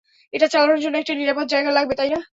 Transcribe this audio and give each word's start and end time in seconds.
এটা 0.33 0.47
চালানোর 0.47 0.79
জন্য 0.79 0.95
একটা 0.99 1.13
নিরাপদ 1.13 1.45
জায়গা 1.47 1.71
লাগবে, 1.71 1.93
তাই 1.95 2.09
না? 2.09 2.19